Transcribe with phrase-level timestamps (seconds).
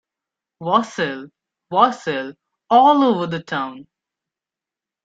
[0.61, 1.27] Wassail,
[1.69, 2.33] wassail
[2.71, 3.85] all over the town.